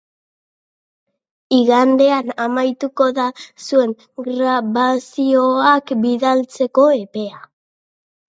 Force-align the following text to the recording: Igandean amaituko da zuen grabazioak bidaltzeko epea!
Igandean 1.57 2.31
amaituko 2.45 3.09
da 3.19 3.25
zuen 3.67 3.93
grabazioak 4.29 5.93
bidaltzeko 6.07 6.87
epea! 7.05 7.41